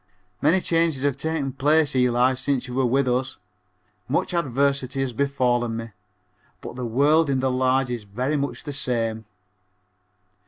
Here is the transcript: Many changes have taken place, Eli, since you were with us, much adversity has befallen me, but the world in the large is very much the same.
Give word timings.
Many 0.41 0.61
changes 0.61 1.03
have 1.03 1.15
taken 1.15 1.53
place, 1.53 1.95
Eli, 1.95 2.33
since 2.33 2.67
you 2.67 2.73
were 2.73 2.87
with 2.87 3.07
us, 3.07 3.37
much 4.07 4.33
adversity 4.33 4.99
has 5.01 5.13
befallen 5.13 5.77
me, 5.77 5.91
but 6.59 6.75
the 6.75 6.87
world 6.87 7.29
in 7.29 7.39
the 7.39 7.51
large 7.51 7.91
is 7.91 8.01
very 8.03 8.35
much 8.35 8.63
the 8.63 8.73
same. 8.73 9.25